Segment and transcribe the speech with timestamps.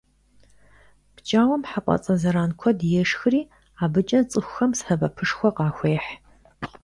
[1.15, 3.41] ПкӀауэм хьэпӀацӀэ зэран куэд ешхри
[3.83, 6.09] абыкӀэ цӀыхухэм сэбэпышхуэ къахуехь.